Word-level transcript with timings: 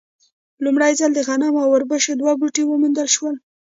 لومړی 0.63 0.91
ځل 0.99 1.11
د 1.15 1.19
غنمو 1.27 1.59
او 1.65 1.71
اوربشو 1.75 2.13
دوه 2.19 2.33
بوټي 2.39 2.63
وموندل 2.65 3.07
شول. 3.15 3.35